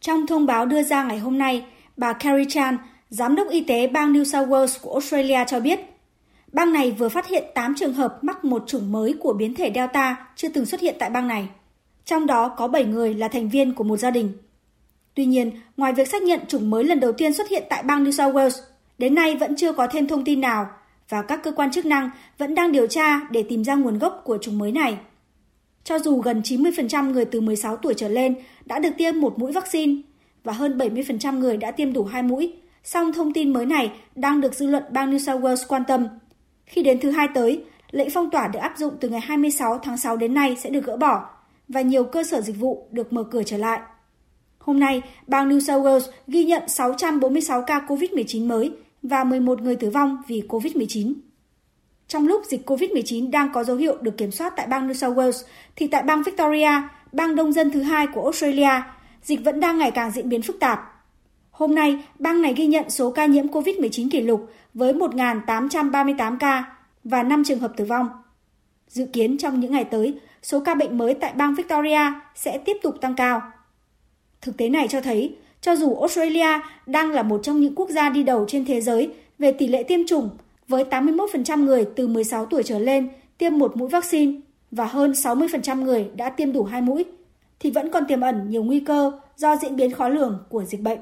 Trong 0.00 0.26
thông 0.26 0.46
báo 0.46 0.66
đưa 0.66 0.82
ra 0.82 1.02
ngày 1.02 1.18
hôm 1.18 1.38
nay, 1.38 1.64
bà 1.96 2.12
Carrie 2.12 2.48
Chan, 2.48 2.76
Giám 3.10 3.34
đốc 3.34 3.48
y 3.48 3.60
tế 3.60 3.86
bang 3.86 4.12
New 4.12 4.24
South 4.24 4.48
Wales 4.48 4.78
của 4.82 4.92
Australia 4.92 5.44
cho 5.46 5.60
biết, 5.60 5.80
bang 6.52 6.72
này 6.72 6.90
vừa 6.90 7.08
phát 7.08 7.26
hiện 7.26 7.44
8 7.54 7.74
trường 7.74 7.92
hợp 7.92 8.18
mắc 8.22 8.44
một 8.44 8.64
chủng 8.66 8.92
mới 8.92 9.14
của 9.20 9.32
biến 9.32 9.54
thể 9.54 9.72
Delta 9.74 10.26
chưa 10.36 10.48
từng 10.48 10.66
xuất 10.66 10.80
hiện 10.80 10.96
tại 10.98 11.10
bang 11.10 11.28
này. 11.28 11.48
Trong 12.04 12.26
đó 12.26 12.48
có 12.48 12.68
7 12.68 12.84
người 12.84 13.14
là 13.14 13.28
thành 13.28 13.48
viên 13.48 13.74
của 13.74 13.84
một 13.84 13.96
gia 13.96 14.10
đình. 14.10 14.32
Tuy 15.14 15.26
nhiên, 15.26 15.50
ngoài 15.76 15.92
việc 15.92 16.08
xác 16.08 16.22
nhận 16.22 16.40
chủng 16.48 16.70
mới 16.70 16.84
lần 16.84 17.00
đầu 17.00 17.12
tiên 17.12 17.34
xuất 17.34 17.48
hiện 17.48 17.64
tại 17.70 17.82
bang 17.82 18.04
New 18.04 18.10
South 18.10 18.34
Wales, 18.34 18.60
đến 18.98 19.14
nay 19.14 19.36
vẫn 19.36 19.56
chưa 19.56 19.72
có 19.72 19.86
thêm 19.86 20.06
thông 20.06 20.24
tin 20.24 20.40
nào 20.40 20.66
và 21.08 21.22
các 21.22 21.40
cơ 21.42 21.52
quan 21.52 21.70
chức 21.70 21.86
năng 21.86 22.10
vẫn 22.38 22.54
đang 22.54 22.72
điều 22.72 22.86
tra 22.86 23.20
để 23.30 23.44
tìm 23.48 23.64
ra 23.64 23.74
nguồn 23.74 23.98
gốc 23.98 24.22
của 24.24 24.38
chủng 24.38 24.58
mới 24.58 24.72
này. 24.72 24.98
Cho 25.88 25.98
dù 25.98 26.20
gần 26.20 26.40
90% 26.44 27.10
người 27.10 27.24
từ 27.24 27.40
16 27.40 27.76
tuổi 27.76 27.94
trở 27.94 28.08
lên 28.08 28.34
đã 28.64 28.78
được 28.78 28.90
tiêm 28.98 29.20
một 29.20 29.38
mũi 29.38 29.52
vaccine 29.52 30.02
và 30.44 30.52
hơn 30.52 30.78
70% 30.78 31.38
người 31.38 31.56
đã 31.56 31.70
tiêm 31.70 31.92
đủ 31.92 32.04
hai 32.04 32.22
mũi, 32.22 32.52
song 32.84 33.12
thông 33.12 33.32
tin 33.32 33.52
mới 33.52 33.66
này 33.66 33.92
đang 34.14 34.40
được 34.40 34.54
dư 34.54 34.66
luận 34.66 34.82
bang 34.90 35.10
New 35.10 35.18
South 35.18 35.42
Wales 35.42 35.64
quan 35.68 35.82
tâm. 35.88 36.06
Khi 36.66 36.82
đến 36.82 37.00
thứ 37.00 37.10
hai 37.10 37.28
tới, 37.34 37.64
lệnh 37.90 38.10
phong 38.10 38.30
tỏa 38.30 38.48
được 38.48 38.58
áp 38.58 38.74
dụng 38.76 38.94
từ 39.00 39.08
ngày 39.08 39.20
26 39.20 39.78
tháng 39.78 39.98
6 39.98 40.16
đến 40.16 40.34
nay 40.34 40.56
sẽ 40.60 40.70
được 40.70 40.84
gỡ 40.84 40.96
bỏ 40.96 41.30
và 41.68 41.80
nhiều 41.80 42.04
cơ 42.04 42.24
sở 42.24 42.40
dịch 42.40 42.56
vụ 42.58 42.86
được 42.90 43.12
mở 43.12 43.24
cửa 43.24 43.42
trở 43.42 43.56
lại. 43.56 43.80
Hôm 44.58 44.80
nay, 44.80 45.02
bang 45.26 45.48
New 45.48 45.60
South 45.60 45.86
Wales 45.86 46.12
ghi 46.26 46.44
nhận 46.44 46.68
646 46.68 47.62
ca 47.62 47.80
COVID-19 47.88 48.46
mới 48.46 48.72
và 49.02 49.24
11 49.24 49.62
người 49.62 49.76
tử 49.76 49.90
vong 49.90 50.22
vì 50.28 50.42
COVID-19. 50.48 51.14
Trong 52.08 52.28
lúc 52.28 52.42
dịch 52.46 52.70
COVID-19 52.70 53.30
đang 53.30 53.52
có 53.52 53.64
dấu 53.64 53.76
hiệu 53.76 53.96
được 54.00 54.16
kiểm 54.16 54.30
soát 54.30 54.52
tại 54.56 54.66
bang 54.66 54.88
New 54.88 54.92
South 54.92 55.18
Wales, 55.18 55.44
thì 55.76 55.86
tại 55.86 56.02
bang 56.02 56.22
Victoria, 56.22 56.70
bang 57.12 57.36
đông 57.36 57.52
dân 57.52 57.70
thứ 57.70 57.82
hai 57.82 58.06
của 58.06 58.22
Australia, 58.22 58.82
dịch 59.22 59.44
vẫn 59.44 59.60
đang 59.60 59.78
ngày 59.78 59.90
càng 59.90 60.10
diễn 60.10 60.28
biến 60.28 60.42
phức 60.42 60.60
tạp. 60.60 61.04
Hôm 61.50 61.74
nay, 61.74 62.04
bang 62.18 62.42
này 62.42 62.54
ghi 62.56 62.66
nhận 62.66 62.90
số 62.90 63.10
ca 63.10 63.26
nhiễm 63.26 63.46
COVID-19 63.46 64.10
kỷ 64.10 64.20
lục 64.20 64.50
với 64.74 64.92
1.838 64.92 66.36
ca 66.38 66.76
và 67.04 67.22
5 67.22 67.44
trường 67.44 67.58
hợp 67.58 67.72
tử 67.76 67.84
vong. 67.84 68.08
Dự 68.88 69.06
kiến 69.12 69.38
trong 69.38 69.60
những 69.60 69.72
ngày 69.72 69.84
tới, 69.84 70.20
số 70.42 70.60
ca 70.60 70.74
bệnh 70.74 70.98
mới 70.98 71.14
tại 71.14 71.32
bang 71.32 71.54
Victoria 71.54 72.00
sẽ 72.34 72.58
tiếp 72.58 72.76
tục 72.82 72.94
tăng 73.00 73.14
cao. 73.14 73.42
Thực 74.40 74.56
tế 74.56 74.68
này 74.68 74.88
cho 74.88 75.00
thấy, 75.00 75.36
cho 75.60 75.76
dù 75.76 75.94
Australia 75.94 76.60
đang 76.86 77.10
là 77.10 77.22
một 77.22 77.40
trong 77.42 77.60
những 77.60 77.74
quốc 77.74 77.90
gia 77.90 78.10
đi 78.10 78.22
đầu 78.22 78.44
trên 78.48 78.64
thế 78.64 78.80
giới 78.80 79.10
về 79.38 79.52
tỷ 79.52 79.66
lệ 79.66 79.82
tiêm 79.82 80.06
chủng, 80.06 80.30
với 80.68 80.84
81% 80.84 81.64
người 81.64 81.84
từ 81.96 82.08
16 82.08 82.46
tuổi 82.46 82.62
trở 82.62 82.78
lên 82.78 83.08
tiêm 83.38 83.58
một 83.58 83.76
mũi 83.76 83.88
vaccine 83.88 84.40
và 84.70 84.84
hơn 84.84 85.12
60% 85.12 85.82
người 85.82 86.10
đã 86.16 86.30
tiêm 86.30 86.52
đủ 86.52 86.64
hai 86.64 86.82
mũi, 86.82 87.04
thì 87.60 87.70
vẫn 87.70 87.90
còn 87.90 88.06
tiềm 88.08 88.20
ẩn 88.20 88.50
nhiều 88.50 88.64
nguy 88.64 88.80
cơ 88.80 89.12
do 89.36 89.56
diễn 89.56 89.76
biến 89.76 89.90
khó 89.90 90.08
lường 90.08 90.44
của 90.48 90.64
dịch 90.64 90.80
bệnh. 90.80 90.98